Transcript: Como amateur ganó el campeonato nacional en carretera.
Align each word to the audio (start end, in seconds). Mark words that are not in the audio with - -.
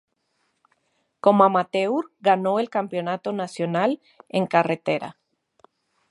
Como 1.19 1.43
amateur 1.43 2.09
ganó 2.21 2.57
el 2.59 2.71
campeonato 2.71 3.33
nacional 3.33 4.01
en 4.29 4.47
carretera. 4.47 5.19